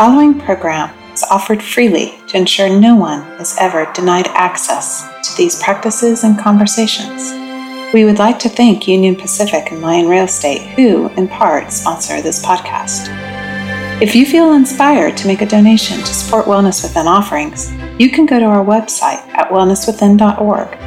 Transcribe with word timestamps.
following 0.00 0.40
program 0.40 0.88
is 1.12 1.22
offered 1.24 1.62
freely 1.62 2.18
to 2.26 2.38
ensure 2.38 2.70
no 2.70 2.96
one 2.96 3.20
is 3.38 3.54
ever 3.60 3.86
denied 3.92 4.26
access 4.28 5.06
to 5.22 5.36
these 5.36 5.62
practices 5.62 6.24
and 6.24 6.38
conversations. 6.38 7.34
We 7.92 8.06
would 8.06 8.18
like 8.18 8.38
to 8.38 8.48
thank 8.48 8.88
Union 8.88 9.14
Pacific 9.14 9.70
and 9.70 9.82
Lyon 9.82 10.08
Real 10.08 10.24
Estate, 10.24 10.62
who, 10.68 11.08
in 11.18 11.28
part, 11.28 11.70
sponsor 11.70 12.22
this 12.22 12.42
podcast. 12.42 13.08
If 14.00 14.14
you 14.14 14.24
feel 14.24 14.54
inspired 14.54 15.18
to 15.18 15.26
make 15.26 15.42
a 15.42 15.46
donation 15.46 15.98
to 15.98 16.14
support 16.14 16.46
Wellness 16.46 16.82
Within 16.82 17.06
offerings, 17.06 17.70
you 18.00 18.08
can 18.08 18.24
go 18.24 18.38
to 18.38 18.46
our 18.46 18.64
website 18.64 19.20
at 19.34 19.50
wellnesswithin.org. 19.50 20.78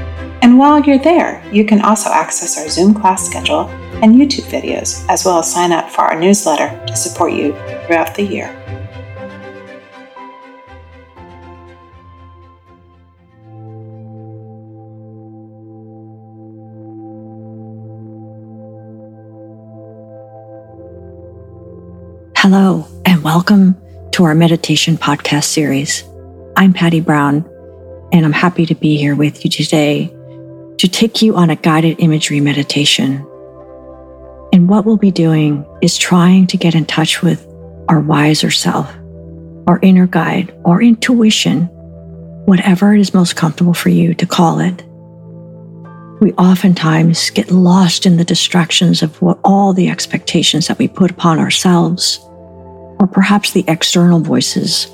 And 0.42 0.58
while 0.58 0.82
you're 0.82 0.98
there, 0.98 1.46
you 1.54 1.66
can 1.66 1.84
also 1.84 2.10
access 2.10 2.58
our 2.58 2.68
Zoom 2.68 2.96
class 2.96 3.28
schedule 3.28 3.70
and 4.02 4.16
YouTube 4.16 4.50
videos, 4.50 5.06
as 5.08 5.24
well 5.24 5.38
as 5.38 5.54
sign 5.54 5.72
up 5.72 5.92
for 5.92 6.02
our 6.02 6.20
newsletter 6.20 6.84
to 6.88 6.96
support 6.96 7.34
you 7.34 7.54
throughout 7.86 8.16
the 8.16 8.24
year. 8.24 8.60
Hello, 22.44 22.86
and 23.06 23.24
welcome 23.24 23.74
to 24.12 24.26
our 24.26 24.36
meditation 24.36 24.98
podcast 24.98 25.46
series. 25.46 26.04
I'm 26.58 26.74
Patty 26.74 27.00
Brown, 27.00 27.50
and 28.12 28.26
I'm 28.26 28.34
happy 28.34 28.66
to 28.66 28.76
be 28.76 28.98
here 28.98 29.16
with 29.16 29.46
you 29.46 29.50
today 29.50 30.14
to 30.78 30.90
take 30.90 31.22
you 31.22 31.38
on 31.38 31.50
a 31.50 31.56
guided 31.56 32.02
imagery 32.02 32.42
meditation. 32.42 33.26
And 34.52 34.68
what 34.68 34.84
we'll 34.84 34.98
be 34.98 35.10
doing 35.10 35.66
is 35.82 35.98
trying 35.98 36.48
to 36.48 36.58
get 36.58 36.76
in 36.76 36.84
touch 36.84 37.22
with 37.22 37.48
our 37.88 38.02
wiser 38.02 38.52
self, 38.52 38.94
our 39.66 39.80
inner 39.82 40.06
guide, 40.06 40.54
our 40.66 40.82
intuition, 40.82 41.68
whatever 42.44 42.94
it 42.94 43.00
is 43.00 43.14
most 43.14 43.38
comfortable 43.38 43.74
for 43.74 43.88
you 43.88 44.14
to 44.16 44.26
call 44.26 44.60
it. 44.60 44.84
We 46.20 46.34
oftentimes 46.34 47.30
get 47.30 47.52
lost 47.52 48.06
in 48.06 48.18
the 48.18 48.26
distractions 48.26 49.02
of 49.02 49.22
what 49.22 49.40
all 49.46 49.72
the 49.72 49.88
expectations 49.88 50.68
that 50.68 50.78
we 50.78 50.90
put 50.90 51.10
upon 51.10 51.40
ourselves 51.40 52.20
or 53.04 53.08
perhaps 53.08 53.52
the 53.52 53.66
external 53.68 54.22
voices 54.22 54.88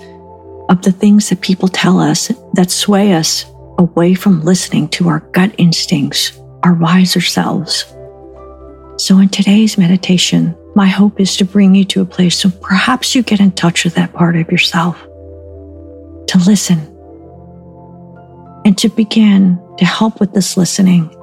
of 0.68 0.82
the 0.82 0.92
things 0.92 1.30
that 1.30 1.42
people 1.42 1.68
tell 1.68 2.00
us 2.00 2.32
that 2.54 2.72
sway 2.72 3.14
us 3.14 3.46
away 3.78 4.16
from 4.16 4.44
listening 4.44 4.90
to 4.90 5.08
our 5.08 5.20
gut 5.32 5.54
instincts, 5.60 6.36
our 6.64 6.74
wiser 6.74 7.22
selves. 7.22 7.86
So, 8.98 9.20
in 9.20 9.30
today's 9.30 9.78
meditation, 9.78 10.58
my 10.74 10.88
hope 10.88 11.20
is 11.20 11.38
to 11.38 11.46
bring 11.46 11.76
you 11.76 11.86
to 11.86 12.02
a 12.02 12.06
place 12.06 12.36
so 12.36 12.50
perhaps 12.50 13.14
you 13.14 13.22
get 13.22 13.40
in 13.40 13.52
touch 13.52 13.84
with 13.84 13.94
that 13.94 14.12
part 14.12 14.36
of 14.36 14.52
yourself, 14.52 15.00
to 15.00 16.42
listen. 16.48 16.80
And 18.66 18.76
to 18.80 18.90
begin 18.90 19.62
to 19.78 19.86
help 19.86 20.20
with 20.20 20.34
this 20.34 20.58
listening, 20.58 21.16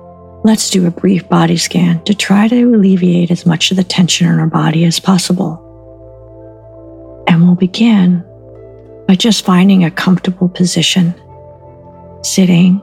let's 0.45 0.71
do 0.71 0.87
a 0.87 0.93
brief 0.93 1.29
body 1.29 1.57
scan 1.57 2.05
to 2.05 2.15
try 2.15 2.47
to 2.47 2.77
alleviate 2.77 3.33
as 3.33 3.45
much 3.45 3.73
of 3.73 3.77
the 3.77 3.83
tension 3.83 4.29
in 4.29 4.39
our 4.39 4.47
body 4.47 4.85
as 4.85 5.01
possible. 5.01 5.66
We'll 7.45 7.55
begin 7.55 8.25
by 9.07 9.15
just 9.15 9.45
finding 9.45 9.85
a 9.85 9.91
comfortable 9.91 10.49
position, 10.49 11.15
sitting, 12.23 12.83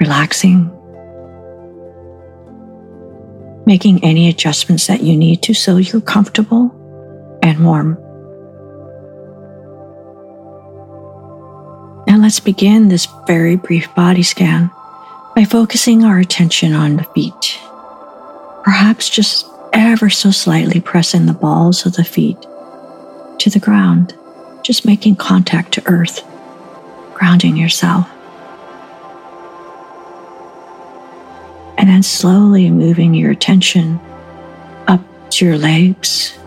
relaxing, 0.00 0.70
making 3.66 4.02
any 4.02 4.28
adjustments 4.28 4.86
that 4.86 5.02
you 5.02 5.16
need 5.16 5.42
to 5.42 5.54
so 5.54 5.76
you're 5.76 6.00
comfortable 6.00 6.74
and 7.42 7.64
warm. 7.64 7.98
Now 12.06 12.18
let's 12.18 12.40
begin 12.40 12.88
this 12.88 13.06
very 13.26 13.56
brief 13.56 13.94
body 13.94 14.22
scan 14.22 14.70
by 15.36 15.44
focusing 15.44 16.04
our 16.04 16.18
attention 16.18 16.72
on 16.72 16.96
the 16.96 17.04
feet. 17.04 17.58
Perhaps 18.64 19.08
just 19.10 19.49
ever 19.72 20.10
so 20.10 20.30
slightly 20.30 20.80
pressing 20.80 21.26
the 21.26 21.32
balls 21.32 21.86
of 21.86 21.94
the 21.94 22.04
feet 22.04 22.40
to 23.38 23.50
the 23.50 23.58
ground, 23.58 24.14
just 24.62 24.84
making 24.84 25.16
contact 25.16 25.72
to 25.72 25.82
earth, 25.86 26.22
grounding 27.14 27.56
yourself. 27.56 28.08
And 31.78 31.88
then 31.88 32.02
slowly 32.02 32.70
moving 32.70 33.14
your 33.14 33.30
attention 33.30 33.98
up 34.86 35.00
to 35.30 35.46
your 35.46 35.58
legs, 35.58 36.38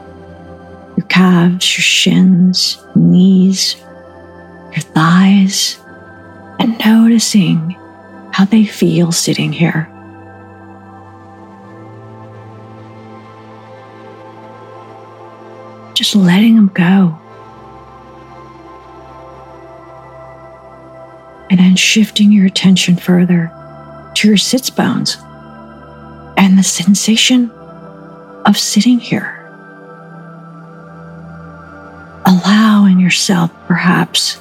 your 0.96 1.08
calves, 1.08 1.76
your 1.76 1.84
shins, 1.84 2.84
knees, 2.96 3.76
your 4.72 4.82
thighs, 4.82 5.80
and 6.60 6.78
noticing 6.86 7.76
how 8.32 8.46
they 8.46 8.66
feel 8.66 9.12
sitting 9.12 9.52
here. 9.52 9.93
Just 15.94 16.16
letting 16.16 16.56
them 16.56 16.72
go. 16.74 17.18
And 21.50 21.60
then 21.60 21.76
shifting 21.76 22.32
your 22.32 22.46
attention 22.46 22.96
further 22.96 23.52
to 24.16 24.28
your 24.28 24.38
sits 24.38 24.70
bones 24.70 25.18
and 26.38 26.58
the 26.58 26.64
sensation 26.64 27.52
of 28.46 28.58
sitting 28.58 29.00
here. 29.00 29.40
Allowing 32.26 33.00
yourself 33.00 33.52
perhaps 33.68 34.40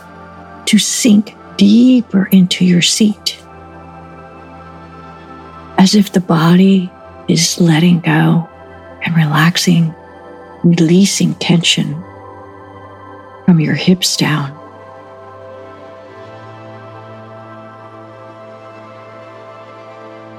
to 0.67 0.79
sink 0.79 1.35
deeper 1.57 2.27
into 2.27 2.65
your 2.65 2.83
seat 2.83 3.43
as 5.83 5.97
if 5.97 6.13
the 6.13 6.21
body 6.21 6.89
is 7.27 7.61
letting 7.61 7.99
go 7.99 8.49
and 9.05 9.17
relaxing 9.17 9.93
releasing 10.63 11.35
tension 11.35 12.03
from 13.45 13.61
your 13.61 13.75
hips 13.75 14.17
down. 14.17 14.51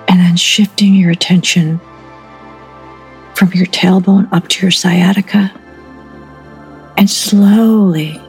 And 0.08 0.20
then 0.20 0.36
shifting 0.36 0.96
your 0.96 1.12
attention 1.12 1.80
from 3.36 3.52
your 3.54 3.66
tailbone 3.68 4.32
up 4.32 4.48
to 4.48 4.62
your 4.62 4.72
sciatica 4.72 5.52
and 6.98 7.10
slowly 7.10 8.22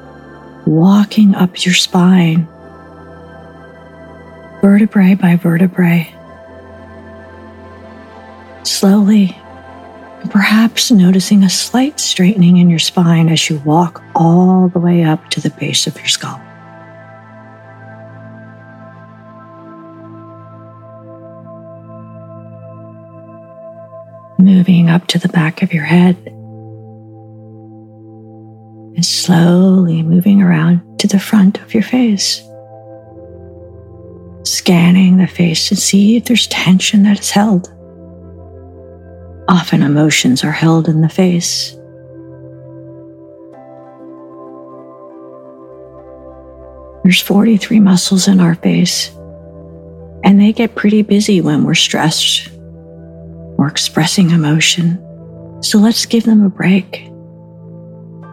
walking 0.67 1.35
up 1.35 1.65
your 1.65 1.75
spine, 1.75 2.49
vertebrae 4.61 5.15
by 5.15 5.37
vertebrae. 5.37 6.13
Slowly 8.65 9.37
perhaps 10.31 10.91
noticing 10.91 11.43
a 11.43 11.51
slight 11.51 12.01
straightening 12.01 12.57
in 12.57 12.71
your 12.71 12.79
spine 12.79 13.29
as 13.29 13.51
you 13.51 13.59
walk 13.61 14.03
all 14.15 14.69
the 14.69 14.79
way 14.79 15.03
up 15.03 15.29
to 15.31 15.41
the 15.41 15.51
base 15.51 15.87
of 15.87 15.97
your 15.97 16.07
skull. 16.07 16.41
Moving 24.39 24.91
up 24.91 25.07
to 25.09 25.19
the 25.19 25.29
back 25.29 25.63
of 25.63 25.73
your 25.73 25.85
head 25.85 26.17
and 28.95 29.05
slowly 29.05 30.03
moving 30.03 30.41
around 30.41 30.99
to 31.01 31.07
the 31.07 31.19
front 31.19 31.61
of 31.61 31.75
your 31.75 31.83
face. 31.83 32.43
Scanning 34.45 35.17
the 35.17 35.27
face 35.27 35.69
to 35.69 35.77
see 35.77 36.17
if 36.17 36.27
there's 36.27 36.47
tension 36.47 37.03
that 37.03 37.19
is 37.21 37.31
held. 37.31 37.74
Often 39.55 39.85
emotions 39.85 40.43
are 40.43 40.51
held 40.51 40.89
in 40.89 41.01
the 41.01 41.09
face. 41.09 41.77
There's 47.05 47.21
43 47.21 47.79
muscles 47.79 48.27
in 48.27 48.41
our 48.41 48.57
face, 48.57 49.13
and 50.25 50.41
they 50.41 50.53
get 50.53 50.75
pretty 50.75 51.03
busy 51.03 51.41
when 51.41 51.63
we're 51.63 51.77
stressed 51.77 52.51
or 53.57 53.69
expressing 53.69 54.31
emotion. 54.31 54.99
So 55.63 55.79
let's 55.79 56.05
give 56.05 56.25
them 56.25 56.45
a 56.45 56.51
break, 56.51 57.09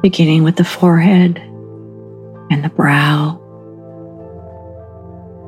beginning 0.02 0.42
with 0.42 0.56
the 0.56 0.66
forehead 0.66 1.38
and 2.50 2.64
the 2.64 2.70
brow. 2.70 3.38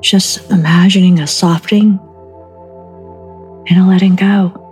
Just 0.04 0.52
imagining 0.52 1.20
a 1.20 1.26
softening 1.26 2.00
and 3.68 3.80
a 3.80 3.88
letting 3.90 4.16
go 4.16 4.63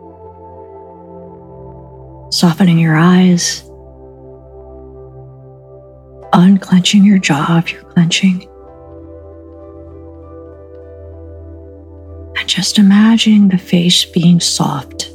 softening 2.31 2.80
your 2.80 2.95
eyes, 2.95 3.62
unclenching 6.33 7.04
your 7.04 7.18
jaw 7.18 7.57
if 7.57 7.74
you're 7.74 7.83
clenching. 7.83 8.48
And 12.38 12.48
just 12.48 12.80
imagining 12.80 13.50
the 13.50 13.57
face 13.57 14.06
being 14.06 14.39
soft, 14.39 15.12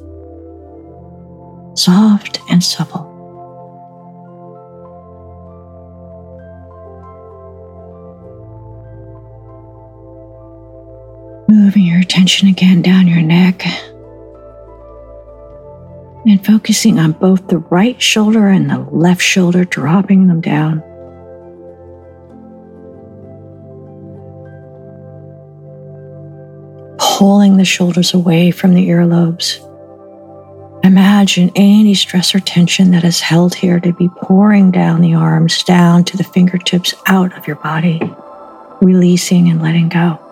soft 1.75 2.39
and 2.51 2.63
supple. 2.63 3.15
Moving 11.49 11.85
your 11.85 12.01
attention 12.01 12.49
again 12.49 12.83
down 12.83 13.07
your 13.09 13.23
neck 13.23 13.65
and 16.27 16.45
focusing 16.45 16.99
on 16.99 17.13
both 17.13 17.47
the 17.49 17.59
right 17.59 18.01
shoulder 18.03 18.49
and 18.49 18.69
the 18.69 18.79
left 18.91 19.23
shoulder, 19.23 19.65
dropping 19.65 20.27
them 20.27 20.41
down. 20.41 20.83
Pulling 26.99 27.57
the 27.57 27.65
shoulders 27.65 28.13
away 28.13 28.51
from 28.51 28.75
the 28.75 28.89
earlobes. 28.89 29.63
Imagine 30.85 31.51
any 31.55 31.95
stress 31.95 32.35
or 32.35 32.41
tension 32.41 32.91
that 32.91 33.05
is 33.05 33.21
held 33.21 33.55
here 33.55 33.81
to 33.81 33.93
be 33.93 34.09
pouring 34.21 34.71
down 34.71 35.01
the 35.01 35.15
arms, 35.15 35.63
down 35.63 36.05
to 36.05 36.17
the 36.17 36.25
fingertips, 36.25 36.95
out 37.07 37.37
of 37.37 37.47
your 37.47 37.57
body, 37.57 38.01
releasing 38.81 39.49
and 39.49 39.63
letting 39.63 39.89
go. 39.89 40.26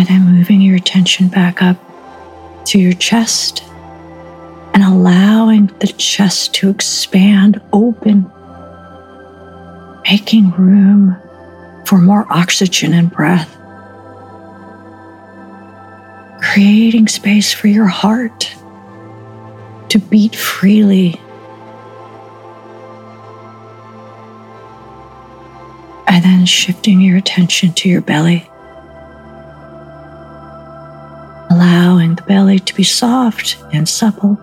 And 0.00 0.08
then 0.08 0.34
moving 0.34 0.62
your 0.62 0.76
attention 0.76 1.28
back 1.28 1.60
up 1.60 1.76
to 2.64 2.78
your 2.78 2.94
chest 2.94 3.62
and 4.72 4.82
allowing 4.82 5.66
the 5.80 5.88
chest 5.88 6.54
to 6.54 6.70
expand 6.70 7.60
open, 7.70 8.22
making 10.04 10.52
room 10.52 11.18
for 11.84 11.98
more 11.98 12.26
oxygen 12.30 12.94
and 12.94 13.10
breath, 13.10 13.54
creating 16.40 17.06
space 17.06 17.52
for 17.52 17.68
your 17.68 17.86
heart 17.86 18.56
to 19.90 19.98
beat 19.98 20.34
freely. 20.34 21.20
And 26.06 26.24
then 26.24 26.46
shifting 26.46 27.02
your 27.02 27.18
attention 27.18 27.74
to 27.74 27.90
your 27.90 28.00
belly. 28.00 28.49
Allowing 31.60 32.14
the 32.14 32.22
belly 32.22 32.58
to 32.58 32.74
be 32.74 32.82
soft 32.82 33.62
and 33.70 33.86
supple. 33.86 34.40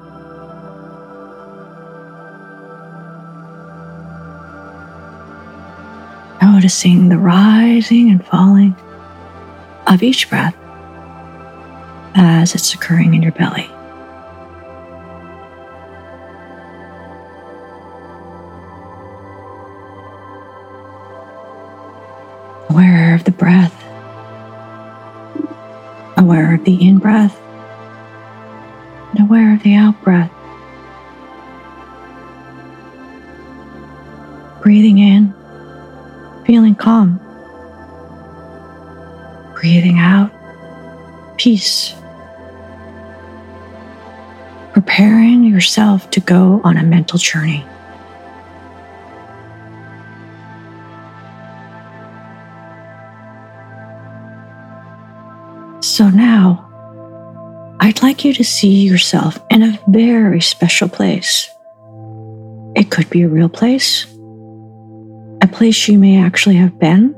Noticing 6.40 7.10
the 7.10 7.18
rising 7.18 8.12
and 8.12 8.24
falling 8.24 8.76
of 9.88 10.04
each 10.04 10.30
breath 10.30 10.56
as 12.14 12.54
it's 12.54 12.76
occurring 12.76 13.16
in 13.16 13.24
your 13.24 13.32
belly. 13.32 13.68
Aware 22.70 23.16
of 23.16 23.24
the 23.24 23.32
breath 23.32 23.77
of 26.58 26.66
the 26.66 26.88
in 26.88 26.98
breath 26.98 27.40
and 29.12 29.22
aware 29.22 29.54
of 29.54 29.64
the 29.64 29.76
out 29.76 30.02
breath. 30.04 30.32
Breathing 34.62 34.98
in, 34.98 35.34
feeling 36.46 36.76
calm. 36.76 37.20
Breathing 39.56 40.00
out, 40.00 40.32
peace. 41.38 41.94
Preparing 44.74 45.44
yourself 45.44 46.10
to 46.12 46.20
go 46.20 46.62
on 46.64 46.78
a 46.78 46.84
mental 46.84 47.18
journey. 47.18 47.66
So 55.98 56.12
now, 56.12 56.64
I'd 57.80 58.04
like 58.04 58.24
you 58.24 58.32
to 58.36 58.44
see 58.44 58.86
yourself 58.86 59.40
in 59.50 59.64
a 59.64 59.80
very 59.88 60.42
special 60.42 60.88
place. 60.88 61.50
It 62.76 62.92
could 62.92 63.10
be 63.10 63.24
a 63.24 63.28
real 63.28 63.50
place, 63.50 64.06
a 65.42 65.48
place 65.52 65.88
you 65.88 65.98
may 65.98 66.22
actually 66.22 66.58
have 66.58 66.78
been, 66.78 67.16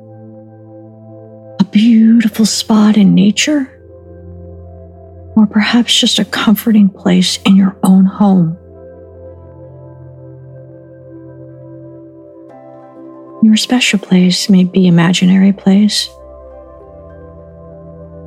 a 1.59 1.65
beautiful 1.65 2.45
spot 2.45 2.95
in 2.95 3.13
nature, 3.13 3.67
or 5.35 5.45
perhaps 5.45 5.99
just 5.99 6.17
a 6.17 6.23
comforting 6.23 6.87
place 6.87 7.37
in 7.41 7.57
your 7.57 7.77
own 7.83 8.05
home. 8.05 8.57
Your 13.43 13.57
special 13.57 13.99
place 13.99 14.49
may 14.49 14.63
be 14.63 14.87
imaginary 14.87 15.51
place 15.51 16.07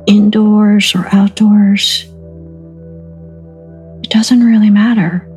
indoors 0.07 0.95
or 0.95 1.07
outdoors. 1.11 2.03
It 4.03 4.09
doesn't 4.09 4.43
really 4.43 4.69
matter. 4.69 5.27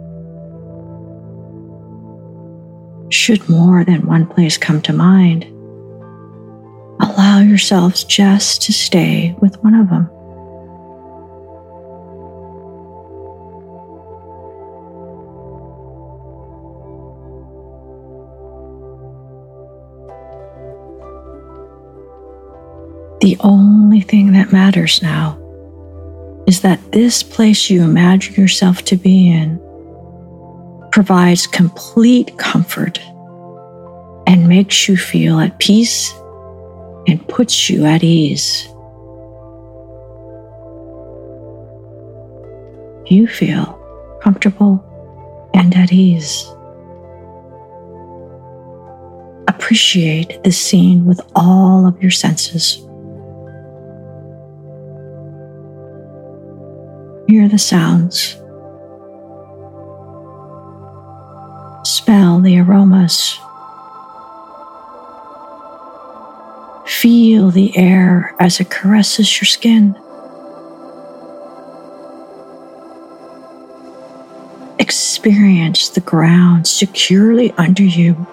Should 3.11 3.49
more 3.49 3.85
than 3.85 4.07
one 4.07 4.27
place 4.27 4.59
come 4.59 4.83
to 4.83 4.93
mind, 4.93 5.45
allow 7.01 7.41
yourselves 7.41 8.05
just 8.05 8.63
to 8.63 8.73
stay 8.73 9.37
with 9.41 9.63
one 9.63 9.75
of 9.75 9.89
them. 9.91 10.11
The 23.27 23.37
only 23.41 24.03
thing 24.03 24.35
that 24.35 24.53
matters 24.53 25.03
now 25.03 25.37
is 26.47 26.61
that 26.61 26.93
this 26.93 27.25
place 27.25 27.69
you 27.69 27.83
imagine 27.83 28.41
yourself 28.41 28.83
to 28.85 28.97
be 28.97 29.29
in 29.29 29.61
provides 30.93 31.49
complete 31.49 32.39
comfort 32.39 33.01
and 34.29 34.49
makes 34.49 34.89
you 34.89 34.97
feel 34.97 35.41
at 35.41 35.59
peace 35.59 36.13
and 37.09 37.27
puts 37.27 37.69
you 37.69 37.85
at 37.85 38.05
ease. 38.05 38.69
You 43.11 43.27
feel 43.27 43.77
comfortable 44.23 44.85
and 45.53 45.75
at 45.75 45.93
ease. 45.93 46.47
Appreciate 49.49 50.45
this 50.45 50.57
scene 50.57 51.05
with 51.07 51.21
all 51.35 51.89
of 51.89 52.01
your 52.01 52.13
senses. 52.13 52.86
Hear 57.37 57.49
the 57.51 57.59
sounds. 57.59 58.37
Smell 61.87 62.41
the 62.41 62.59
aromas. 62.59 63.39
Feel 66.87 67.51
the 67.51 67.77
air 67.77 68.35
as 68.41 68.59
it 68.59 68.71
caresses 68.71 69.39
your 69.39 69.45
skin. 69.45 69.95
Experience 74.79 75.91
the 75.91 76.01
ground 76.01 76.67
securely 76.67 77.53
under 77.59 77.83
you. 77.83 78.27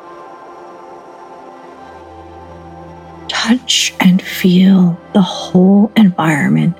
Touch 3.27 3.93
and 3.99 4.21
feel 4.21 4.97
the 5.11 5.21
whole 5.21 5.91
environment 5.97 6.77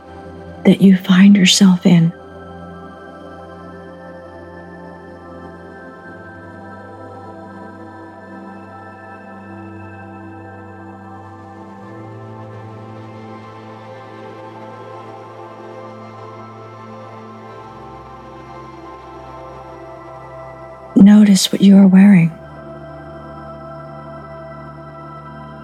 that 0.66 0.82
you 0.82 0.96
find 0.98 1.36
yourself 1.36 1.86
in. 1.86 2.12
Notice 20.96 21.52
what 21.52 21.62
you 21.62 21.76
are 21.76 21.88
wearing. 21.88 22.30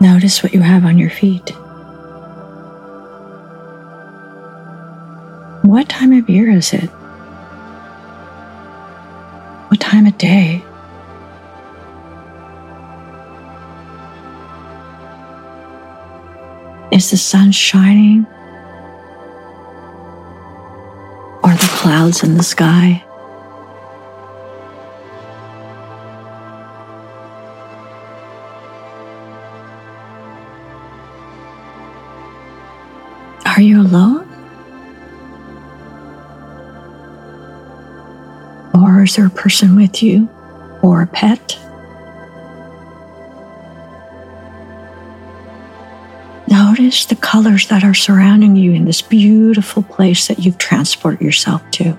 Notice 0.01 0.43
what 0.43 0.53
you 0.53 0.59
have 0.59 0.83
on 0.83 0.97
your 0.97 1.09
feet. 1.09 1.53
What 5.69 5.87
time 5.87 6.13
of 6.13 6.27
year 6.27 6.49
is 6.49 6.73
it? 6.73 6.89
What 9.69 9.79
time 9.79 10.07
of 10.07 10.17
day? 10.17 10.63
Is 16.91 17.11
the 17.11 17.17
sun 17.17 17.51
shining? 17.51 18.25
Are 21.43 21.53
the 21.53 21.69
clouds 21.77 22.23
in 22.23 22.35
the 22.35 22.41
sky? 22.41 23.03
A 39.25 39.29
person 39.29 39.75
with 39.75 40.01
you 40.01 40.29
or 40.81 41.01
a 41.01 41.07
pet? 41.07 41.59
Notice 46.47 47.05
the 47.05 47.15
colors 47.15 47.67
that 47.67 47.83
are 47.83 47.93
surrounding 47.93 48.55
you 48.55 48.71
in 48.71 48.85
this 48.85 49.01
beautiful 49.01 49.83
place 49.83 50.27
that 50.27 50.39
you've 50.39 50.57
transported 50.57 51.21
yourself 51.21 51.61
to. 51.71 51.91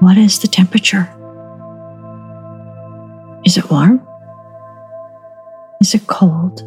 What 0.00 0.18
is 0.18 0.40
the 0.40 0.48
temperature? 0.48 1.08
Is 3.44 3.56
it 3.56 3.70
warm? 3.70 4.06
Is 5.80 5.94
it 5.94 6.06
cold? 6.06 6.62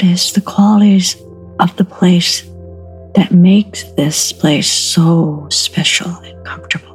Notice 0.00 0.30
the 0.30 0.40
qualities 0.40 1.16
of 1.58 1.76
the 1.76 1.84
place 1.84 2.42
that 3.16 3.32
makes 3.32 3.82
this 3.94 4.32
place 4.32 4.70
so 4.70 5.48
special 5.50 6.08
and 6.08 6.46
comfortable. 6.46 6.94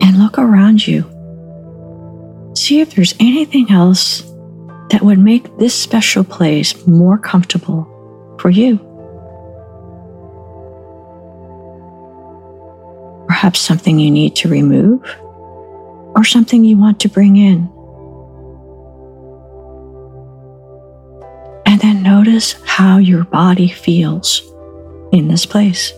And 0.00 0.18
look 0.18 0.38
around 0.38 0.86
you. 0.86 1.02
See 2.54 2.80
if 2.80 2.94
there's 2.94 3.14
anything 3.20 3.70
else 3.70 4.22
that 4.88 5.02
would 5.02 5.18
make 5.18 5.58
this 5.58 5.74
special 5.74 6.24
place 6.24 6.86
more 6.86 7.18
comfortable 7.18 7.84
for 8.40 8.48
you. 8.48 8.87
Perhaps 13.48 13.60
something 13.60 13.98
you 13.98 14.10
need 14.10 14.36
to 14.36 14.46
remove 14.46 15.00
or 16.14 16.22
something 16.22 16.64
you 16.64 16.76
want 16.76 17.00
to 17.00 17.08
bring 17.08 17.38
in. 17.38 17.60
And 21.64 21.80
then 21.80 22.02
notice 22.02 22.56
how 22.66 22.98
your 22.98 23.24
body 23.24 23.68
feels 23.68 24.42
in 25.12 25.28
this 25.28 25.46
place. 25.46 25.94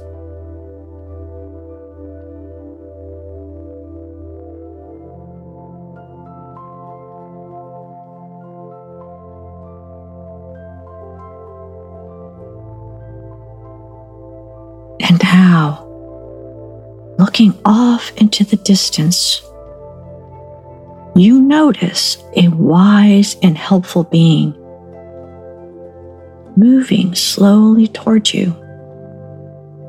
And 15.00 15.20
now, 15.20 15.89
looking 17.30 17.56
off 17.64 18.10
into 18.16 18.42
the 18.42 18.56
distance, 18.56 19.40
you 21.14 21.40
notice 21.40 22.18
a 22.34 22.48
wise 22.48 23.36
and 23.40 23.56
helpful 23.56 24.02
being 24.02 24.52
moving 26.56 27.14
slowly 27.14 27.86
towards 27.86 28.34
you, 28.34 28.50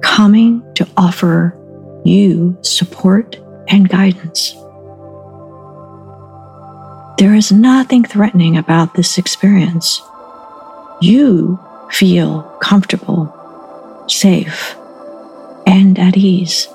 coming 0.03 0.61
to 0.75 0.87
offer 0.95 1.57
you 2.05 2.55
support 2.61 3.39
and 3.67 3.89
guidance. 3.89 4.51
There 7.17 7.33
is 7.33 7.51
nothing 7.51 8.03
threatening 8.03 8.55
about 8.55 8.93
this 8.93 9.17
experience. 9.17 9.99
You 11.01 11.59
feel 11.89 12.43
comfortable, 12.61 13.33
safe, 14.07 14.75
and 15.65 15.97
at 15.97 16.15
ease. 16.15 16.67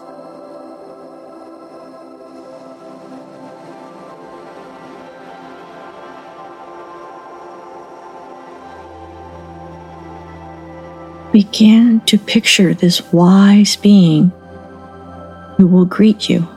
Begin 11.37 12.01
to 12.07 12.17
picture 12.17 12.73
this 12.73 13.13
wise 13.13 13.77
being 13.77 14.33
who 15.59 15.67
will 15.67 15.85
greet 15.85 16.31
you. 16.31 16.49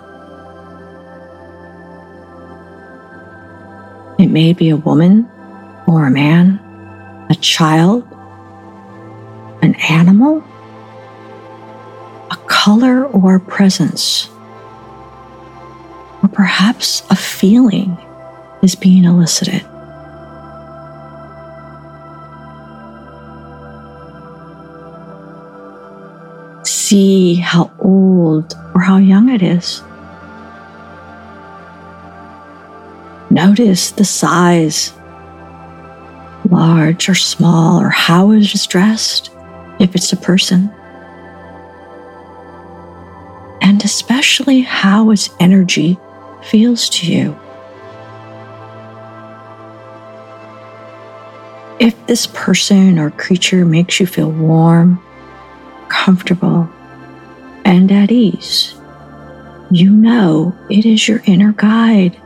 It 4.17 4.27
may 4.27 4.53
be 4.53 4.69
a 4.69 4.77
woman 4.77 5.29
or 5.85 6.07
a 6.07 6.09
man, 6.09 6.61
a 7.29 7.35
child, 7.35 8.07
an 9.61 9.75
animal, 9.89 10.41
a 12.31 12.37
color 12.47 13.03
or 13.07 13.37
presence, 13.37 14.29
or 16.23 16.29
perhaps 16.31 17.03
a 17.09 17.17
feeling 17.17 17.97
is 18.61 18.75
being 18.75 19.03
elicited. 19.03 19.68
See 26.89 27.35
how 27.35 27.71
old 27.77 28.55
or 28.73 28.81
how 28.81 28.97
young 28.97 29.29
it 29.29 29.43
is. 29.43 29.83
Notice 33.29 33.91
the 33.91 34.03
size, 34.03 34.91
large 36.49 37.07
or 37.07 37.13
small, 37.13 37.79
or 37.79 37.89
how 37.89 38.31
it 38.31 38.55
is 38.55 38.65
dressed, 38.65 39.29
if 39.79 39.95
it's 39.95 40.11
a 40.13 40.17
person. 40.17 40.71
And 43.61 43.85
especially 43.85 44.61
how 44.61 45.11
its 45.11 45.29
energy 45.39 45.99
feels 46.45 46.89
to 46.89 47.05
you. 47.05 47.39
If 51.79 51.95
this 52.07 52.25
person 52.25 52.97
or 52.97 53.11
creature 53.11 53.63
makes 53.63 53.99
you 53.99 54.07
feel 54.07 54.31
warm, 54.31 54.99
comfortable, 55.87 56.67
and 57.69 57.91
at 57.91 58.11
ease. 58.11 58.73
You 59.69 59.91
know 59.91 60.55
it 60.71 60.87
is 60.87 61.07
your 61.07 61.21
inner 61.25 61.53
guide, 61.53 62.19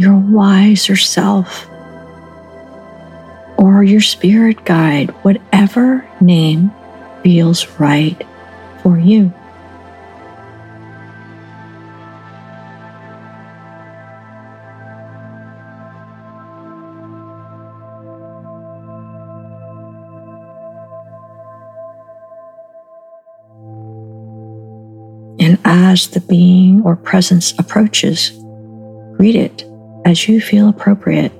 your 0.00 0.16
wiser 0.16 0.96
self, 0.96 1.68
or 3.56 3.84
your 3.84 4.00
spirit 4.00 4.64
guide, 4.64 5.10
whatever 5.22 6.04
name 6.20 6.72
feels 7.22 7.68
right 7.78 8.20
for 8.82 8.98
you. 8.98 9.32
And 25.38 25.58
as 25.64 26.08
the 26.08 26.20
being 26.20 26.82
or 26.82 26.96
presence 26.96 27.52
approaches, 27.58 28.30
greet 29.16 29.36
it 29.36 29.64
as 30.04 30.28
you 30.28 30.40
feel 30.40 30.68
appropriate. 30.68 31.32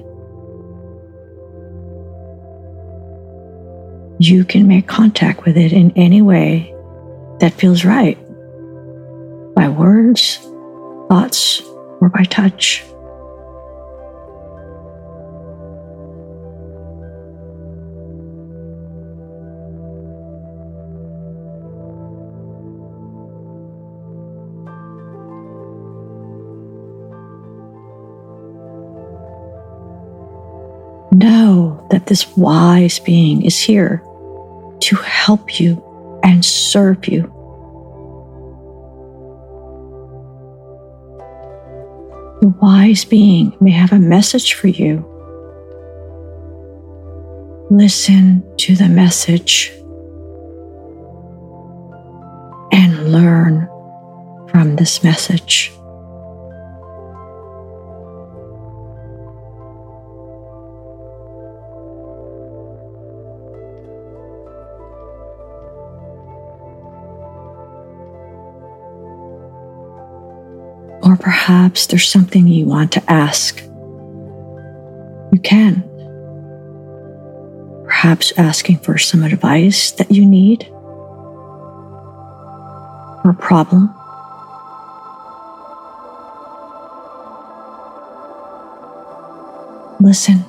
You 4.18 4.44
can 4.44 4.66
make 4.68 4.86
contact 4.86 5.44
with 5.44 5.56
it 5.56 5.72
in 5.72 5.92
any 5.96 6.22
way 6.22 6.74
that 7.40 7.52
feels 7.54 7.84
right 7.84 8.16
by 9.54 9.68
words, 9.68 10.36
thoughts, 11.08 11.62
or 12.00 12.08
by 12.08 12.24
touch. 12.24 12.84
Know 31.14 31.86
that 31.90 32.06
this 32.06 32.36
wise 32.36 32.98
being 32.98 33.42
is 33.42 33.56
here 33.60 34.02
to 34.80 34.96
help 34.96 35.60
you 35.60 35.80
and 36.24 36.44
serve 36.44 37.06
you. 37.06 37.22
The 42.40 42.48
wise 42.60 43.04
being 43.04 43.56
may 43.60 43.70
have 43.70 43.92
a 43.92 43.98
message 44.00 44.54
for 44.54 44.66
you. 44.66 45.08
Listen 47.70 48.42
to 48.56 48.74
the 48.74 48.88
message 48.88 49.70
and 52.72 53.12
learn 53.12 53.68
from 54.50 54.74
this 54.74 55.04
message. 55.04 55.70
Or 71.14 71.16
perhaps 71.16 71.86
there's 71.86 72.08
something 72.08 72.48
you 72.48 72.66
want 72.66 72.90
to 72.90 73.02
ask. 73.08 73.62
You 75.32 75.38
can. 75.40 75.84
Perhaps 77.84 78.32
asking 78.36 78.78
for 78.78 78.98
some 78.98 79.22
advice 79.22 79.92
that 79.92 80.10
you 80.10 80.26
need, 80.26 80.66
or 83.22 83.30
a 83.30 83.34
problem. 83.38 83.94
Listen. 90.00 90.44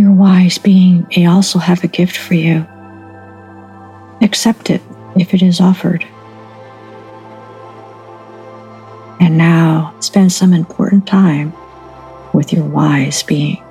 Your 0.00 0.12
wise 0.12 0.56
being 0.56 1.06
may 1.14 1.26
also 1.26 1.58
have 1.58 1.84
a 1.84 1.86
gift 1.86 2.16
for 2.16 2.32
you. 2.32 2.66
Accept 4.22 4.70
it 4.70 4.80
if 5.14 5.34
it 5.34 5.42
is 5.42 5.60
offered. 5.60 6.06
And 9.20 9.36
now 9.36 9.94
spend 10.00 10.32
some 10.32 10.54
important 10.54 11.06
time 11.06 11.52
with 12.32 12.50
your 12.50 12.64
wise 12.64 13.22
being. 13.22 13.62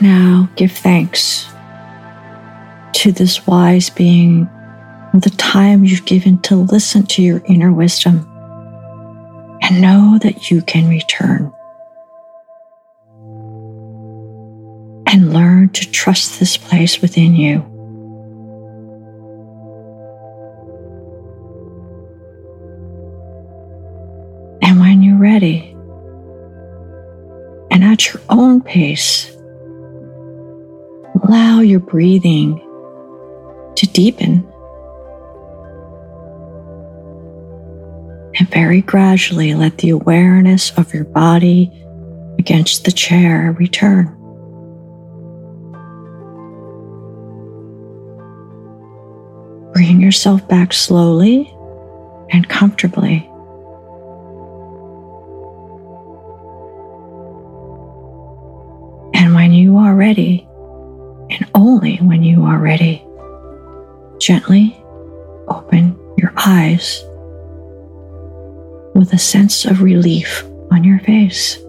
Now 0.00 0.48
give 0.56 0.72
thanks 0.72 1.46
to 2.94 3.12
this 3.12 3.46
wise 3.46 3.90
being 3.90 4.46
for 5.12 5.20
the 5.20 5.30
time 5.30 5.84
you've 5.84 6.04
given 6.04 6.38
to 6.42 6.56
listen 6.56 7.06
to 7.06 7.22
your 7.22 7.42
inner 7.46 7.72
wisdom 7.72 8.26
and 9.62 9.80
know 9.80 10.18
that 10.22 10.50
you 10.50 10.62
can 10.62 10.88
return. 10.88 11.52
And 15.06 15.32
learn 15.32 15.68
to 15.70 15.90
trust 15.90 16.40
this 16.40 16.56
place 16.56 17.00
within 17.00 17.36
you. 17.36 17.60
And 24.60 24.80
when 24.80 25.02
you're 25.02 25.18
ready, 25.18 25.70
and 27.70 27.84
at 27.84 28.12
your 28.12 28.22
own 28.28 28.60
pace, 28.60 29.33
allow 31.24 31.60
your 31.60 31.80
breathing 31.80 32.58
to 33.76 33.86
deepen. 33.86 34.46
And 38.36 38.50
very 38.50 38.82
gradually 38.82 39.54
let 39.54 39.78
the 39.78 39.90
awareness 39.90 40.76
of 40.76 40.92
your 40.92 41.04
body 41.04 41.70
against 42.38 42.84
the 42.84 42.92
chair 42.92 43.56
return. 43.58 44.06
Bring 49.72 50.00
yourself 50.00 50.46
back 50.48 50.72
slowly 50.72 51.50
and 52.30 52.48
comfortably. 52.48 53.30
And 59.14 59.34
when 59.34 59.52
you 59.52 59.78
are 59.78 59.94
ready, 59.94 60.46
only 61.74 61.96
when 61.96 62.22
you 62.22 62.44
are 62.44 62.60
ready, 62.60 63.04
gently 64.20 64.76
open 65.48 65.98
your 66.16 66.32
eyes 66.36 67.02
with 68.94 69.12
a 69.12 69.18
sense 69.18 69.64
of 69.64 69.82
relief 69.82 70.44
on 70.70 70.84
your 70.84 71.00
face. 71.00 71.63